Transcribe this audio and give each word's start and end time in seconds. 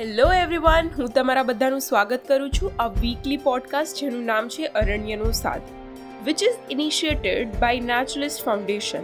Hello 0.00 0.32
everyone 0.32 0.88
હું 0.98 1.08
તમારા 1.08 1.42
બધાનું 1.42 1.80
સ્વાગત 1.80 2.20
કરું 2.28 2.50
છું 2.50 2.72
આ 2.78 2.86
વીકલી 2.86 3.36
પોડકાસ્ટ 3.36 4.00
જેનું 4.00 4.24
નામ 4.24 4.48
છે 4.48 4.66
અરણ્યનો 4.66 5.30
સાથ 5.30 5.60
which 6.24 6.42
is 6.42 6.54
initiated 6.70 7.48
by 7.48 7.80
naturalist 7.80 8.44
foundation 8.44 9.02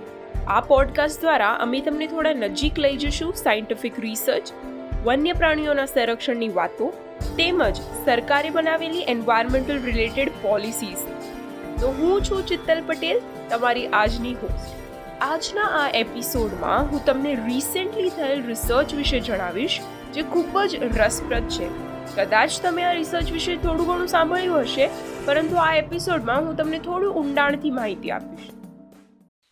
આ 0.49 0.61
પોડકાસ્ટ 0.61 1.21
દ્વારા 1.21 1.53
અમે 1.53 1.81
તમને 1.81 2.07
થોડા 2.07 2.33
નજીક 2.33 2.79
લઈ 2.79 2.97
જશું 2.97 3.35
સાયન્ટિફિક 3.35 4.01
રિસર્ચ 4.01 4.53
વન્ય 5.05 5.33
પ્રાણીઓના 5.33 5.87
સંરક્ષણની 5.87 6.49
વાતો, 6.49 6.93
તેમજ 7.37 7.77
સરકારે 8.05 8.51
બનાવેલી 8.51 8.99
એન્વાયરમેન્ટલ 8.99 9.83
રિલેટેડ 9.83 10.29
પોલિસીઝ 10.43 10.99
તો 11.81 11.89
હું 11.89 12.23
છું 12.23 12.47
ચિત્તલ 12.47 12.83
પટેલ, 12.87 13.21
તમારી 13.51 13.87
આજની 13.87 14.35
હોસ્ટ 14.35 14.76
આજના 15.25 15.67
આ 15.77 15.91
એપિસોડમાં 15.99 16.89
હું 16.89 17.05
તમને 17.05 17.31
રિસેન્ટલી 17.35 18.11
થયેલ 18.17 18.41
રિસર્ચ 18.47 18.91
વિશે 18.97 19.21
જણાવીશ, 19.21 19.77
જે 20.15 20.23
ખૂબ 20.23 20.57
જ 20.65 20.81
રસપ્રદ 20.89 21.47
છે. 21.49 21.69
કદાચ 22.17 22.59
તમે 22.63 22.85
આ 22.85 22.91
રિસર્ચ 22.93 23.31
વિશે 23.37 23.57
થોડું 23.57 23.87
ઘણું 23.87 24.07
સાંભળ્યું 24.07 24.65
હશે, 24.65 24.91
પરંતુ 25.27 25.63
આ 25.63 25.71
એપિસોડમાં 25.77 26.45
હું 26.47 26.57
તમને 26.57 26.79
થોડું 26.79 27.17
ઊંડાણથી 27.21 27.73
માહિતી 27.79 28.11
આપીશ. 28.11 28.51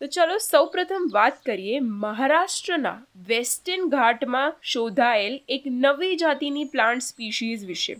તો 0.01 0.07
ચલો 0.07 0.37
સૌપ્રથમ 0.37 1.07
વાત 1.13 1.41
કરીએ 1.45 1.79
મહારાષ્ટ્રના 1.79 2.93
વેસ્ટર્ન 3.27 3.89
ઘાટમાં 3.89 4.53
શોધાયેલ 4.73 5.39
એક 5.57 5.67
નવી 5.79 6.15
જાતિની 6.15 6.65
પ્લાન્ટ 6.65 7.07
સ્પીશીઝ 7.07 7.65
વિશે. 7.65 7.97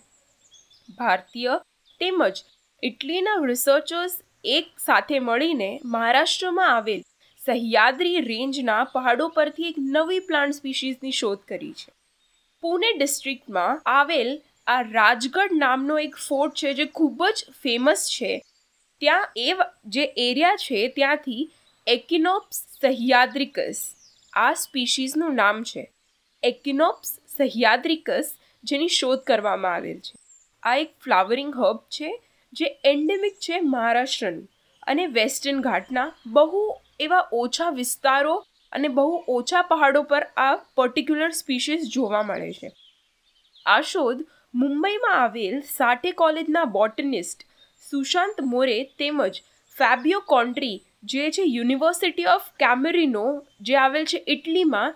ભારતીય 0.99 1.57
તેમજ 2.01 2.45
ઇટલીના 2.83 3.41
રિસર્ચર્સ 3.45 4.15
એક 4.43 4.71
સાથે 4.79 5.19
મળીને 5.19 5.73
મહારાષ્ટ્રમાં 5.85 6.73
આવેલ 6.75 7.03
સહ્યાદ્રી 7.45 8.21
રેન્જના 8.21 8.83
પહાડો 8.83 9.27
પરથી 9.27 9.69
એક 9.69 9.75
નવી 9.77 10.19
પ્લાન્ટ 10.19 10.55
સ્પીશીઝની 10.55 11.11
શોધ 11.11 11.39
કરી 11.47 11.73
છે. 11.73 11.91
પુણે 12.61 12.91
ડિસ્ટ્રિક્ટમાં 12.93 13.81
આવેલ 13.85 14.31
આ 14.67 14.81
રાજગઢ 14.81 15.53
નામનો 15.53 15.99
એક 15.99 16.15
ફોર્ટ 16.15 16.55
છે 16.55 16.73
જે 16.73 16.85
ખૂબ 16.85 17.25
જ 17.27 17.45
ફેમસ 17.63 18.05
છે. 18.09 18.31
ત્યાં 19.01 19.27
એ 19.37 19.53
જે 19.85 20.05
એરિયા 20.17 20.55
છે 20.55 20.87
ત્યાંથી 20.87 21.49
એકિનોપ્સ 21.87 22.61
સહ્યાદ્રિકસ 22.81 23.81
આ 24.33 24.53
સ્પીશીઝનું 24.53 25.35
નામ 25.35 25.63
છે. 25.63 25.83
એકિનોપ્સ 26.43 27.19
સહ્યાદ્રિકસ 27.37 28.33
જેની 28.63 28.87
શોધ 28.87 29.19
કરવામાં 29.19 29.73
આવેલ 29.73 29.99
છે. 29.99 30.15
આ 30.63 30.75
એક 30.75 30.91
ફ્લાવરિંગ 31.03 31.53
હબ 31.55 31.77
છે 31.89 32.09
જે 32.53 32.65
એન્ડેમિક 32.83 33.35
છે 33.39 33.59
મહારાષ્ટ્રનું 33.59 34.49
અને 34.83 35.05
વેસ્ટર્ન 35.07 35.61
ઘાટના 35.61 36.09
બહુ 36.25 36.63
એવા 36.99 37.25
ઓછા 37.33 37.71
વિસ્તારો 37.79 38.35
અને 38.71 38.89
બહુ 38.95 39.07
ઓછા 39.33 39.63
પહાડો 39.71 40.03
પર 40.03 40.23
આ 40.37 40.53
પર્ટિક્યુલર 40.77 41.29
સ્પીશીસ 41.39 41.85
જોવા 41.89 42.23
મળે 42.23 42.51
છે. 42.53 42.71
આ 43.65 43.81
શોધ 43.91 44.23
મુંબઈમાં 44.53 45.19
આવેલ 45.19 45.55
સાટે 45.69 46.09
કોલેજના 46.21 46.65
બોટનિસ્ટ 46.75 47.45
સુશાંત 47.83 48.43
મોરે 48.51 48.77
તેમજ 48.99 49.41
ફેબિયો 49.75 50.21
કોન્ટ્રી, 50.33 50.77
જે 51.03 51.31
છે 51.31 51.43
યુનિવર્સિટી 51.47 52.29
ઓફ 52.35 52.45
કેમેરિનો 52.59 53.25
જે 53.61 53.75
આવેલ 53.77 54.05
છે 54.05 54.19
ઇટલીમાં, 54.27 54.95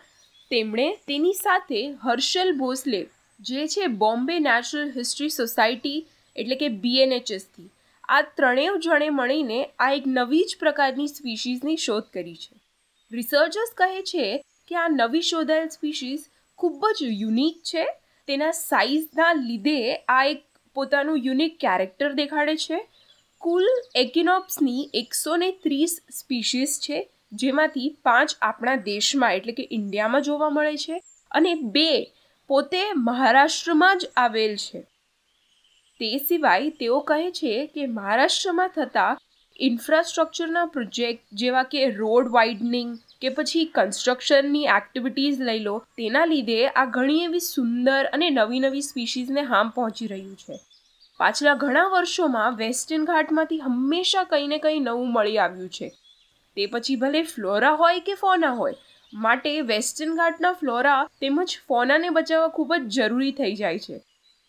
તેમણે 0.52 0.88
તેની 1.08 1.40
સાથે 1.42 1.82
હર્ષલ 2.04 2.54
ભોસલે, 2.62 3.02
જે 3.40 3.68
છે 3.68 3.92
બોમ્બે 4.04 4.36
નેચરલ 4.40 4.88
હિસ્ટ્રી 4.96 5.30
સોસાયટી 5.30 6.00
એટલે 6.36 6.56
કે 6.56 6.70
બીએનએચએસથી 6.84 7.70
આ 8.10 8.22
ત્રણેય 8.38 8.76
જણે 8.86 9.10
મળીને 9.10 9.60
આ 9.80 9.92
એક 9.94 10.06
નવી 10.18 10.46
જ 10.50 10.60
પ્રકારની 10.60 11.08
સ્પીશીઝની 11.08 11.82
શોધ 11.86 12.08
કરી 12.14 12.38
છે. 12.44 12.56
રિસર્ચર્સ 13.12 13.72
કહે 13.80 14.04
છે 14.12 14.28
કે 14.68 14.78
આ 14.84 14.88
નવી 14.94 15.28
શોધાયેલ 15.32 15.70
સ્પીશીઝ 15.70 16.24
ખૂબ 16.60 16.88
જ 16.98 17.10
યુનિક 17.22 17.60
છે. 17.64 17.86
તેના 18.28 18.56
સાઇઝના 18.62 19.34
લીધે 19.34 19.78
આ 20.16 20.24
એક 20.34 20.42
પોતાનું 20.76 21.22
યુનિક 21.28 21.60
કેરેક્ટર 21.60 22.10
દેખાડે 22.14 22.56
છે. 22.66 22.80
કુલ 23.42 23.66
એકિનોપ્સની 23.96 24.90
એકસો 24.94 25.38
ને 25.38 25.50
ત્રીસ 25.64 25.94
સ્પીશીઝ 26.12 26.76
છે, 26.80 26.98
જેમાંથી 27.34 27.90
પાંચ 28.04 28.38
આપણા 28.42 28.76
દેશમાં 28.88 29.36
એટલે 29.38 29.54
કે 29.58 29.66
ઇન્ડિયામાં 29.72 30.22
જોવા 30.22 30.50
મળે 30.50 30.78
છે 30.78 31.02
અને 31.32 31.52
બે 31.76 31.90
પોતે 32.50 32.82
મહારાષ્ટ્રમાં 33.08 34.00
જ 34.00 34.10
આવેલ 34.18 34.56
છે. 34.58 34.82
તે 36.00 36.10
સિવાય 36.28 36.70
તેઓ 36.80 37.00
કહે 37.00 37.32
છે 37.32 37.54
કે 37.74 37.86
મહારાષ્ટ્રમાં 37.88 38.70
થતા 38.76 39.10
ઇન્ફ્રાસ્ટ્રક્ચરના 39.60 40.66
પ્રોજેક્ટ 40.66 41.24
જેવા 41.34 41.64
કે 41.64 41.82
રોડ 41.96 42.30
વાઇડનિંગ 42.32 42.94
કે 43.22 43.30
પછી 43.30 43.66
કન્સ્ટ્રક્શનની 43.76 44.70
એક્ટિવિટીઝ 44.76 45.40
લઈ 45.40 45.60
લો, 45.60 45.76
તેના 45.98 46.26
લીધે 46.26 46.60
આ 46.70 46.86
ઘણી 46.86 47.24
એવી 47.24 47.40
સુંદર 47.40 48.02
અને 48.14 48.28
નવી 48.30 48.60
નવી 48.60 48.82
સ્પીશીઝને 48.82 49.44
હાર્મ 49.44 49.70
પહોંચી 49.70 50.08
રહ્યું 50.08 50.36
છે. 50.36 50.60
પાછલા 51.20 51.56
ઘણા 51.56 51.88
વર્ષોમાં 51.88 52.56
વેસ્ટર્ન 52.56 53.06
ઘાટમાંથી 53.06 53.60
હંમેશા 53.60 54.24
કંઈ 54.24 54.48
ને 54.48 54.58
કંઈ 54.58 54.80
નવું 54.80 55.12
મળી 55.14 55.38
આવ્યું 55.38 55.70
છે. 55.70 55.90
તે 56.58 56.66
પછી 56.66 56.96
ભલે 56.96 57.24
ફ્લોરા 57.24 57.74
હોય 57.76 58.00
કે 58.00 58.14
ફોના 58.14 58.54
હોય, 58.54 58.78
માટે 59.14 59.62
વેસ્ટર્ન 59.62 60.16
ઘાટના 60.16 60.54
ફ્લોરા 60.54 61.02
તેમજ 61.22 61.58
ફોનાને 61.68 62.10
બચાવવા 62.10 62.48
ખૂબ 62.48 62.74
જ 62.76 62.88
જરૂરી 62.90 63.32
થઈ 63.32 63.56
જાય 63.56 63.80
છે. 63.80 64.00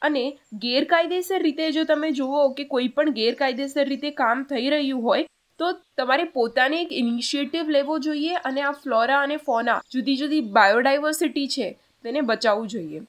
અને 0.02 0.24
ગેરકાયદેસર 0.62 1.42
રીતે 1.42 1.66
જો 1.72 1.84
તમે 1.84 2.10
જુઓ 2.12 2.46
કે 2.54 2.66
કોઈ 2.72 2.88
પણ 2.96 3.18
ગેરકાયદેસર 3.18 3.86
રીતે 3.88 4.10
કામ 4.22 4.48
થઈ 4.50 4.72
રહ્યું 4.74 5.04
હોય, 5.04 5.28
તો 5.60 5.70
તમારે 5.98 6.26
પોતાને 6.34 6.80
એક 6.80 6.92
ઇનિશિયેટિવ 6.98 7.70
લેવો 7.76 8.00
જોઈએ 8.04 8.42
અને 8.44 8.60
આ 8.62 8.74
ફ્લોરા 8.82 9.22
અને 9.22 9.38
ફોના 9.46 9.78
જુદી 9.94 10.16
જુદી 10.16 10.42
બાયોડાયવર્સિટી 10.58 11.48
છે 11.54 11.70
તેને 12.04 12.20
બચાવવું 12.28 12.70
જોઈએ. 12.74 13.02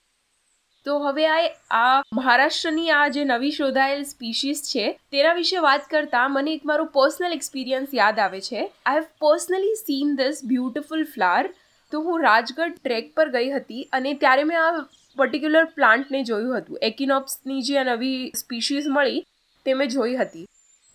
તો 0.85 0.97
હવે 0.99 1.25
આ 1.27 1.39
આ 1.79 1.97
મહારાષ્ટ્રની 2.17 2.91
આ 2.91 3.07
જે 3.15 3.25
નવી 3.25 3.55
શોધાયેલ 3.57 4.05
સ્પીશીસ 4.05 4.61
છે, 4.67 4.85
તેના 5.11 5.33
વિશે 5.33 5.65
વાત 5.65 5.89
કરતા 5.89 6.27
મને 6.29 6.55
એક 6.57 6.69
મારો 6.69 6.87
પર્સનલ 6.95 7.35
એક્સપિરિયન્સ 7.35 7.93
યાદ 7.93 8.23
આવે 8.23 8.39
છે. 8.41 8.61
I 8.61 8.95
have 8.95 9.11
personally 9.25 9.75
seen 9.81 10.15
this 10.15 10.41
beautiful 10.45 11.05
flower 11.13 11.51
તો 11.91 12.01
હું 12.01 12.25
રાજગઢ 12.25 12.73
ટ્રેક 12.75 13.13
પર 13.15 13.27
ગઈ 13.31 13.53
હતી 13.53 13.85
અને 13.93 14.11
ત્યારે 14.15 14.43
મેં 14.49 14.59
આ 14.63 14.83
પર્ટિક્યુલર 15.17 15.65
પ્લાન્ટને 15.65 16.23
જોયું 16.23 16.57
હતું. 16.57 16.79
એકિનોપ્સની 16.81 17.61
જે 17.61 17.83
નવી 17.83 18.31
સ્પીશીઝ 18.35 18.87
મળી, 18.87 19.25
તે 19.65 19.73
મેં 19.73 19.87
જોઈ 19.87 20.15
હતી. 20.15 20.45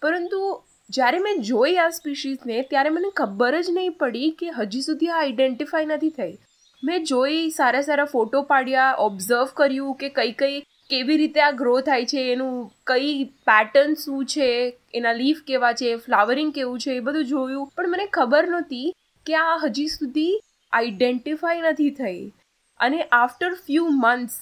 પરંતુ 0.02 0.62
જ્યારે 0.90 1.18
મેં 1.18 1.42
જોઈ 1.42 1.76
આ 1.76 1.88
સ્પીશીઝને 1.88 2.62
ત્યારે 2.62 2.90
મને 2.90 3.10
ખબર 3.16 3.60
જ 3.60 3.70
નહીં 3.70 3.92
પડી 3.92 4.30
કે 4.30 4.50
હજી 4.50 4.80
સુધી 4.80 5.08
આ 5.08 5.20
આઈડેન્ટિફાઈ 5.20 5.86
નથી 5.86 6.10
થઈ. 6.10 6.38
મેં 6.84 7.04
જોઈ 7.04 7.50
સારા 7.50 7.80
સારા 7.80 8.04
ફોટો 8.04 8.42
પાડ્યા 8.42 8.94
ઓબ્ઝર્વ 8.98 9.46
કર્યું 9.54 9.94
કે 9.94 10.08
કઈ 10.08 10.32
કઈ, 10.32 10.60
કેવી 10.90 11.16
રીતે 11.16 11.40
આ 11.40 11.50
ગ્રો 11.50 11.80
થાય 11.80 12.06
છે, 12.06 12.32
એનું 12.32 12.72
કઈ 12.86 13.24
પેટર્ન 13.24 13.94
શું 13.94 14.24
છે, 14.24 14.78
એના 14.94 15.12
લીફ 15.12 15.42
કેવા 15.46 15.72
છે 15.72 15.96
ફ્લાવરિંગ 15.96 16.54
કેવું 16.54 16.78
છે, 16.80 16.90
એ 16.90 17.00
બધું 17.00 17.24
જોયું. 17.24 17.66
પણ 17.76 17.88
મને 17.88 18.06
ખબર 18.06 18.48
નહોતી 18.48 18.94
કે 19.26 19.34
આ 19.34 19.56
હજી 19.56 19.86
સુધી 19.86 20.40
આઈડેન્ટિફાઈ 20.72 21.60
નથી 21.60 21.90
થઈ. 21.90 22.32
અને 22.80 22.98
આફ્ટર 23.02 23.52
ફ્યુ 23.66 23.92
મંથ્સ 23.98 24.40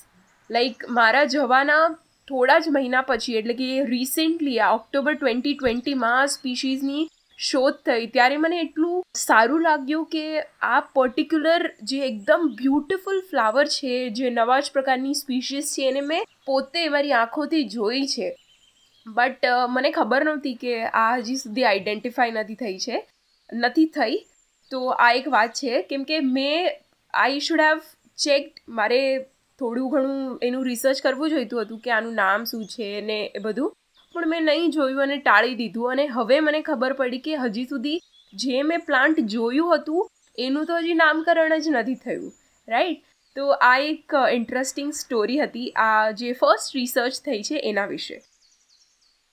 લાઈક 0.51 0.87
મારા 0.91 1.25
જવાના 1.35 1.83
થોડા 2.29 2.61
જ 2.61 2.71
મહિના 2.77 3.03
પછી, 3.03 3.37
એટલે 3.39 3.55
કે 3.55 3.67
રિસેન્ટલી 3.89 4.61
આ 4.61 4.73
ઓક્ટોબર 4.75 5.15
ટ્વેન્ટી 5.17 5.55
ટ્વેન્ટીમાં 5.55 6.21
આ 6.21 6.33
સ્પીશીઝની 6.35 7.05
શોધ 7.39 7.79
થઈ, 7.87 8.07
ત્યારે 8.07 8.37
મને 8.37 8.61
એટલું 8.61 9.03
સારું 9.21 9.65
લાગ્યું 9.67 10.07
કે 10.07 10.25
આ 10.69 10.81
પર્ટિક્યુલર 10.97 11.67
જે 11.91 11.99
એકદમ 12.09 12.47
બ્યુટિફુલ 12.61 13.21
ફ્લાવર 13.31 13.65
છે, 13.77 13.95
જે 14.11 14.31
નવા 14.31 14.61
જ 14.61 14.75
પ્રકારની 14.77 15.19
સ્પીશીઝ 15.21 15.73
છે, 15.75 15.89
એને 15.89 16.03
મેં 16.11 16.31
પોતે 16.47 16.85
મારી 16.95 17.15
આંખોથી 17.15 17.65
જોઈ 17.75 18.05
છે. 18.15 18.31
બટ 19.07 19.51
મને 19.71 19.91
ખબર 19.91 20.25
નહોતી 20.25 20.55
કે 20.63 20.77
આ 21.01 21.11
હજી 21.17 21.41
સુધી 21.43 21.67
આઈડેન્ટિફાઈ 21.71 22.37
નથી 22.37 22.61
થઈ 22.63 22.79
છે. 22.79 23.03
નથી 23.51 23.91
થઈ. 23.97 24.17
તો 24.73 24.81
આ 24.99 25.11
એક 25.19 25.29
વાત 25.37 25.61
છે, 25.61 25.83
કેમ 25.83 26.05
કે 26.05 26.21
મેં 26.31 26.73
આઈ 27.15 27.45
શુડ 27.49 27.65
હેવ 27.67 27.85
ચેક 28.19 28.61
મારે 28.79 29.01
થોડું 29.59 29.89
ઘણું 29.93 30.21
એનું 30.49 30.67
રિસર્ચ 30.69 31.01
કરવું 31.05 31.33
જોઈતું 31.33 31.65
હતું 31.65 31.81
કે 31.85 31.95
આનું 31.97 32.21
નામ 32.21 32.45
શું 32.51 32.67
છે 32.75 32.91
ને 33.09 33.19
એ 33.39 33.43
બધું. 33.47 33.73
પણ 34.15 34.31
મેં 34.33 34.45
નહીં 34.51 34.75
જોયું 34.77 35.05
અને 35.07 35.17
ટાળી 35.21 35.57
દીધું 35.61 35.95
અને 35.95 36.05
હવે 36.17 36.39
મને 36.41 36.61
ખબર 36.69 36.97
પડી 37.01 37.25
કે 37.25 37.41
હજી 37.45 37.67
સુધી 37.73 37.99
જે 38.35 38.63
મેં 38.69 38.85
પ્લાન્ટ 38.89 39.19
જોયું 39.35 39.73
હતું, 39.73 40.07
એનું 40.39 40.69
તો 40.69 40.79
હજી 40.79 41.01
નામકરણ 41.01 41.57
જ 41.59 41.75
નથી 41.75 41.99
થયું 42.05 42.31
રાઈટ 42.69 43.03
તો 43.37 43.45
આ 43.69 43.75
એક 43.89 44.15
ઇન્ટરેસ્ટિંગ 44.33 44.95
સ્ટોરી 44.95 45.41
હતી, 45.41 45.69
આ 45.77 46.13
જે 46.13 46.33
ફર્સ્ટ 46.41 46.77
રિસર્ચ 46.79 47.21
થઈ 47.25 47.43
છે 47.49 47.63
એના 47.71 47.87
વિશે. 47.87 48.19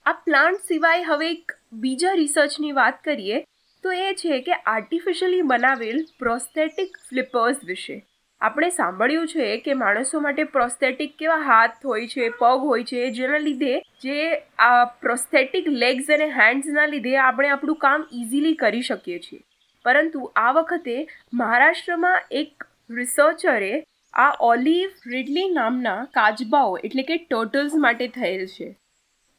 આ 0.05 0.13
પ્લાન્ટ 0.27 0.69
સિવાય 0.69 1.07
હવે 1.09 1.31
એક 1.31 1.57
બીજા 1.83 2.13
રિસર્ચની 2.19 2.77
વાત 2.77 3.03
કરીએ, 3.03 3.43
તો 3.83 3.91
એ 4.05 4.13
છે 4.21 4.39
કે 4.47 4.57
આર્ટિફિશિયલી 4.65 5.49
બનાવેલ 5.51 6.01
પ્રોસ્થેટિક 6.19 6.97
ફ્લિપર્સ 7.09 7.61
વિશે. 7.63 7.97
આપણે 8.41 8.69
સાંભળ્યું 8.69 9.27
છે 9.27 9.47
કે 9.65 9.73
માણસો 9.73 10.19
માટે 10.19 10.43
પ્રોસ્થેટિક 10.53 11.11
કેવા 11.17 11.41
હાથ 11.41 11.85
હોય 11.85 12.07
છે, 12.07 12.29
પગ 12.29 12.63
હોય 12.63 12.83
છે, 12.83 13.01
જેના 13.11 13.37
લીધે 13.37 13.73
જે 14.01 14.17
આ 14.59 14.85
પ્રોસ્થેટિક 15.03 15.69
લેગ્સ 15.83 16.09
અને 16.09 16.27
હેન્ડ્સના 16.39 16.85
લીધે 16.85 17.15
આપણે 17.25 17.51
આપણું 17.55 17.79
કામ 17.85 18.07
ઇઝીલી 18.11 18.53
કરી 18.53 18.81
શકીએ 18.81 19.19
છીએ. 19.19 19.41
પરંતુ 19.85 20.31
આ 20.35 20.51
વખતે 20.51 20.97
મહારાષ્ટ્રમાં 21.33 22.35
એક 22.41 22.67
રિસર્ચરે 22.91 23.71
આ 24.13 24.31
ઓલિવ 24.41 24.89
રિડલી 25.07 25.49
નામના 25.49 25.99
કાચબાઓ 26.17 26.73
એટલે 26.83 27.03
કે 27.03 27.17
ટર્ટલ્સ 27.17 27.77
માટે 27.85 28.07
થયેલ 28.17 28.43
છે. 28.47 28.71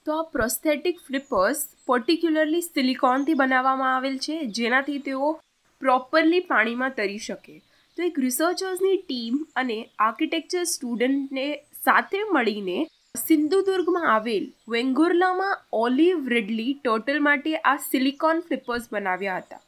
તો 0.06 0.20
આ 0.20 0.30
પ્રોસ્થેટિક 0.36 1.02
ફ્લિપર્સ 1.08 1.66
પર્ટિક્યુલરલી 1.86 2.60
સિલિકોનથી 2.60 3.34
બનાવવામાં 3.34 3.96
આવેલ 3.96 4.16
છે, 4.18 4.40
જેનાથી 4.60 4.98
તેઓ 4.98 5.34
પ્રોપરલી 5.82 6.40
પાણીમાં 6.40 6.96
તરી 6.96 7.18
શકે. 7.18 7.60
તો 7.96 8.04
એક 8.08 8.18
રિસર્ચર્સની 8.18 8.98
ટીમ 8.98 9.34
અને 9.56 9.78
આર્કિટેક્ચર 9.98 10.64
સ્ટુડન્ટને 10.64 11.46
સાથે 11.84 12.20
મળીને 12.30 12.78
સિંધુદુર્ગમાં 13.18 14.06
આવેલ 14.12 14.46
વેંગુર્લામાં 14.68 15.58
ઓલિવ 15.72 16.28
રેડલી 16.28 16.72
ટોટલ 16.74 17.20
માટે 17.20 17.52
આ 17.56 17.74
સિલિકોન 17.90 18.40
ફ્લિપર્સ 18.40 18.88
બનાવ્યા 18.92 19.40
હતા. 19.40 19.62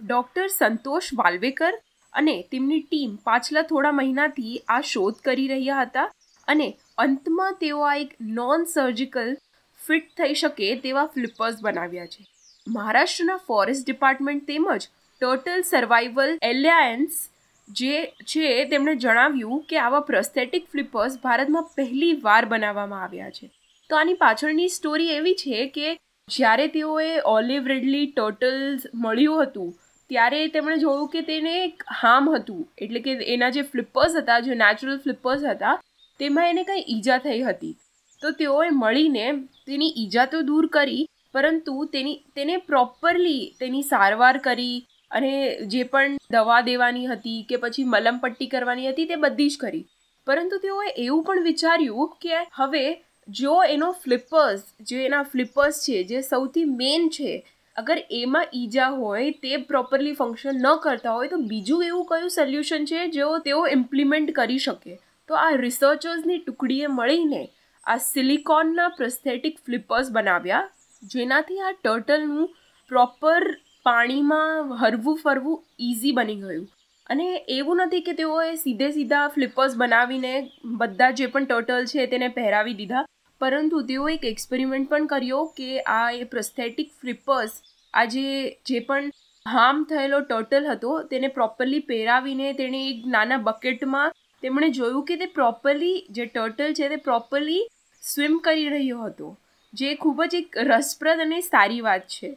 ડૉક્ટર 0.00 0.46
સંતોષ 0.48 1.10
વાલ્વેકર 1.14 1.72
અને 2.12 2.36
તેમની 2.52 2.82
ટીમ 2.82 3.16
પાછલા 3.24 3.62
થોડા 3.62 3.92
મહિનાથી 3.92 4.54
આ 4.68 4.80
શોધ 4.92 5.18
કરી 5.24 5.48
રહ્યા 5.48 5.82
હતા 5.82 6.06
અને 6.48 6.68
અંતમાં 6.98 7.58
તેઓ 7.60 7.82
આ 7.82 7.96
એક 7.96 8.14
નોન 8.38 8.70
સર્જિકલ 8.74 9.34
ફિટ 9.80 10.06
થઈ 10.18 10.34
શકે 10.34 10.68
તેવા 10.84 11.06
ફ્લિપર્સ 11.06 11.58
બનાવ્યા 11.62 12.06
છે. 12.06 12.22
મહારાષ્ટ્રના 12.66 13.42
ફોરેસ્ટ 13.48 13.86
ડિપાર્ટમેન્ટ 13.86 14.46
તેમજ 14.46 14.86
ટોટલ 15.20 15.62
સર્વાઈવલ 15.62 16.32
એલાયન્સ 16.42 17.20
જે 17.68 18.00
છે 18.22 18.48
તેમણે 18.64 18.94
જણાવ્યું 18.94 19.62
કે 19.68 19.76
આવા 19.76 20.00
પ્રોસ્થેટિક 20.00 20.66
ફ્લિપર્સ 20.72 21.14
ભારતમાં 21.22 21.70
પહેલી 21.76 22.16
વાર 22.22 22.42
બનાવવામાં 22.44 23.04
આવ્યા 23.04 23.30
છે. 23.30 23.46
તો 23.90 23.96
આની 23.96 24.14
પાછળની 24.14 24.68
સ્ટોરી 24.68 25.14
એવી 25.14 25.34
છે 25.34 25.66
કે 25.66 25.94
જ્યારે 26.28 26.66
તેઓએ 26.68 27.08
ઓલિવ 27.24 27.66
રેડલી 27.66 28.06
ટોટલ્સ 28.06 28.84
મળ્યું 28.94 29.42
હતું, 29.42 29.70
ત્યારે 30.10 30.40
તેમણે 30.48 30.76
જોયું 30.76 31.08
કે 31.08 31.22
તેને 31.30 31.54
એક 31.64 31.84
હાર્મ 32.02 32.28
હતું. 32.34 32.62
એટલે 32.78 33.00
કે 33.00 33.14
એના 33.34 33.50
જે 33.50 33.62
ફ્લિપર્સ 33.62 34.16
હતા, 34.16 34.40
જે 34.40 34.54
નેચરલ 34.54 34.98
ફ્લિપર્સ 34.98 35.44
હતા, 35.44 35.76
તેમાં 36.20 36.50
એને 36.50 36.64
કંઈ 36.64 36.84
ઈજા 36.88 37.18
થઈ 37.18 37.42
હતી. 37.42 37.76
તો 38.22 38.30
તેઓએ 38.30 38.68
મળીને 38.70 39.24
તેની 39.66 39.94
ઈજા 39.96 40.26
તો 40.26 40.42
દૂર 40.42 40.66
કરી, 40.66 41.06
પરંતુ 41.32 41.74
તેની, 41.94 42.20
તેને 42.36 42.56
પ્રોપરલી 42.56 43.42
તેની 43.60 43.82
સારવાર 43.82 44.38
કરી 44.38 44.76
અને 45.10 45.32
જે 45.72 45.82
પણ 45.92 46.16
દવા 46.30 46.60
દેવાની 46.68 47.06
હતી 47.06 47.42
કે 47.50 47.56
પછી 47.56 47.90
મલમપટ્ટી 47.94 48.52
કરવાની 48.54 48.88
હતી 48.88 49.06
તે 49.06 49.16
બધી 49.16 49.50
જ 49.50 49.60
કરી. 49.60 49.84
પરંતુ 50.26 50.62
તેઓએ 50.62 50.86
એવું 50.98 51.26
પણ 51.26 51.42
વિચાર્યું 51.42 52.14
કે 52.22 52.38
હવે 52.60 52.86
જો 53.28 53.56
એનો 53.74 53.90
ફ્લિપર્સ 54.02 54.64
જે 54.90 55.04
એના 55.04 55.22
ફ્લિપર્સ 55.22 55.82
છે, 55.84 55.98
જે 56.04 56.22
સૌથી 56.22 56.64
મેઇન 56.80 57.08
છે, 57.10 57.32
અગર 57.76 57.98
એમાં 58.20 58.54
ઈજા 58.54 58.90
હોય, 58.90 59.32
તે 59.42 59.58
પ્રોપરલી 59.70 60.14
ફંક્શન 60.14 60.62
ન 60.62 60.80
કરતા 60.84 61.16
હોય, 61.16 61.28
તો 61.28 61.38
બીજું 61.52 61.84
એવું 61.88 62.06
કયું 62.06 62.30
સોલ્યુશન 62.30 62.88
છે 62.92 63.08
જેઓ 63.08 63.38
તેઓ 63.38 63.60
ઇમ્પ્લિમેન્ટ 63.68 64.32
કરી 64.32 64.58
શકે? 64.58 64.98
તો 65.28 65.34
આ 65.34 65.52
રિસર્ચર્સની 65.56 66.38
ટુકડીએ 66.38 66.88
મળીને 66.88 67.42
આ 67.86 67.98
સિલિકોનના 68.04 68.88
પ્રોસ્થેટિક 68.98 69.58
ફ્લિપર્સ 69.66 70.10
બનાવ્યા, 70.10 70.66
જેનાથી 71.02 71.60
આ 71.60 71.72
ટર્ટલનું 71.72 72.48
પ્રોપર 72.90 73.42
પાણીમાં 73.86 74.72
હરવું 74.78 75.18
ફરવું 75.18 75.58
ઇઝી 75.88 76.12
બની 76.12 76.38
ગયું. 76.38 76.64
અને 77.10 77.26
એવું 77.56 77.82
નથી 77.84 78.00
કે 78.00 78.14
તેઓએ 78.20 78.48
સીધે 78.56 78.88
સીધા 78.94 79.26
ફ્લિપર્સ 79.28 79.76
બનાવીને 79.76 80.32
બધા 80.80 81.10
જે 81.10 81.26
પણ 81.26 81.44
ટર્ટલ 81.44 81.86
છે 81.86 82.06
તેને 82.06 82.28
પહેરાવી 82.38 82.74
દીધા. 82.74 83.04
પરંતુ 83.40 83.84
તેઓ 83.88 84.08
એક 84.08 84.24
એક્સપેરિમેન્ટ 84.24 84.90
પણ 84.90 85.06
કર્યો 85.06 85.44
કે 85.56 85.70
આ 85.92 86.02
એ 86.10 86.24
પ્રોસ્થેટિક 86.24 86.92
ફ્લિપર્સ 87.00 87.56
આ 87.94 88.04
જે 88.04 88.26
જે 88.66 88.80
પણ 88.80 89.10
હાર્મ 89.46 89.82
થયેલો 89.84 90.20
ટર્ટલ 90.20 90.68
હતો 90.70 90.92
તેને 91.10 91.28
પ્રોપરલી 91.28 91.82
પહેરાવીને 91.90 92.46
તેણે 92.52 92.80
એક 92.82 93.04
નાના 93.06 93.42
બકેટમાં 93.48 94.14
તેમણે 94.42 94.68
જોયું 94.70 95.04
કે 95.04 95.16
તે 95.16 95.26
પ્રોપરલી 95.36 95.96
જે 96.10 96.26
ટર્ટલ 96.26 96.72
છે 96.72 96.88
તે 96.88 96.98
પ્રોપરલી 97.06 97.62
સ્વિમ 98.02 98.38
કરી 98.38 98.68
રહ્યો 98.68 98.98
હતો. 99.04 99.30
જે 99.74 99.94
ખૂબ 99.94 100.24
જ 100.24 100.42
એક 100.42 100.58
રસપ્રદ 100.64 101.24
અને 101.26 101.40
સારી 101.40 101.80
વાત 101.80 102.08
છે. 102.08 102.32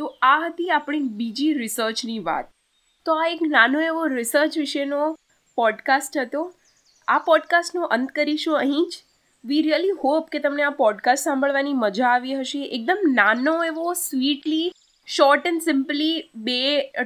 તો 0.00 0.06
આ 0.22 0.36
હતી 0.46 0.70
આપણી 0.70 0.98
બીજી 0.98 1.52
રિસર્ચની 1.52 2.18
વાત. 2.18 2.50
તો 3.04 3.14
આ 3.14 3.26
એક 3.26 3.38
નાનો 3.42 3.80
એવો 3.80 4.06
રિસર્ચ 4.06 4.58
વિશેનો 4.58 5.16
પોડકાસ્ટ 5.54 6.18
હતો. 6.18 6.52
આ 7.08 7.18
પોડકાસ્ટનો 7.18 7.82
અંત 7.82 8.10
કરીશું 8.10 8.58
અહીં 8.58 8.90
જ. 8.92 9.02
વી 9.44 9.62
રિયલી 9.62 9.90
હોપ 9.90 10.28
કે 10.28 10.38
તમને 10.38 10.62
આ 10.62 10.70
પોડકાસ્ટ 10.70 11.24
સાંભળવાની 11.24 11.72
મજા 11.72 12.08
આવી 12.08 12.34
હશે. 12.34 12.62
એકદમ 12.64 12.98
નાનો 13.08 13.64
એવો 13.64 13.92
સ્વીટલી 13.92 14.72
શોર્ટ 15.06 15.46
એન્ડ 15.46 15.62
સિમ્પલી 15.62 16.30
બે 16.34 16.58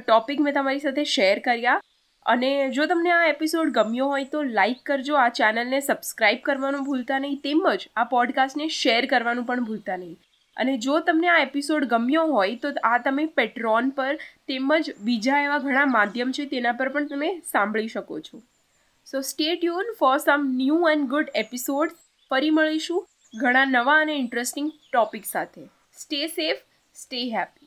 ટોપિક 0.07 0.39
મેં 0.41 0.53
તમારી 0.53 0.79
સાથે 0.79 1.03
શેર 1.03 1.39
કર્યા. 1.39 1.81
અને 2.25 2.69
જો 2.69 2.85
તમને 2.85 3.11
આ 3.11 3.25
એપિસોડ 3.25 3.71
ગમ્યો 3.71 4.05
હોય 4.05 4.25
તો 4.25 4.43
લાઈક 4.43 4.77
કરજો, 4.85 5.15
આ 5.15 5.29
ચેનલને 5.29 5.79
સબસ્ક્રાઇબ 5.79 6.39
કરવાનું 6.43 6.83
ભૂલતા 6.83 7.19
નહીં. 7.19 7.35
તેમજ 7.35 7.87
આ 7.95 8.03
પોડકાસ્ટને 8.03 8.67
શેર 8.67 9.05
કરવાનું 9.05 9.45
પણ 9.45 9.63
ભૂલતા 9.63 9.97
નહીં. 9.97 10.17
અને 10.57 10.73
જો 10.77 10.99
તમને 10.99 11.31
આ 11.33 11.39
એપિસોડ 11.45 11.87
ગમ્યો 11.93 12.25
હોય 12.31 12.59
તો 12.63 12.73
આ 12.89 12.99
તમે 13.05 13.25
પેટ્રોન 13.39 13.89
પર 13.99 14.13
તેમજ 14.51 14.91
બીજા 15.01 15.41
એવા 15.45 15.59
ઘણા 15.59 15.85
માધ્યમ 15.85 16.31
છે 16.31 16.45
તેના 16.45 16.75
પર 16.79 16.89
પણ 16.89 17.07
તમે 17.07 17.31
સાંભળી 17.51 17.87
શકો 17.87 18.19
છો. 18.19 18.41
So 19.07 19.21
stay 19.31 19.49
tune 19.55 19.93
for 19.99 20.15
some 20.17 20.47
new 20.61 20.89
and 20.93 21.09
good 21.09 21.35
episode 21.43 21.97
ફરી 22.31 22.55
મળીશું 22.57 23.05
ઘણા 23.33 23.65
નવા 23.65 23.99
અને 24.01 24.15
ઇન્ટરેસ્ટિંગ 24.15 24.71
ટોપિક 24.71 25.25
સાથે. 25.25 25.63
Stay 25.97 26.27
safe 26.27 26.61
stay 26.95 27.21
happy 27.35 27.64